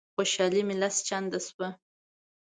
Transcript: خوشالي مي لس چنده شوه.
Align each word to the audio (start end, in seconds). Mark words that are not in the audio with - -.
خوشالي 0.15 0.61
مي 0.67 0.75
لس 0.81 0.95
چنده 1.07 1.39
شوه. 1.47 1.69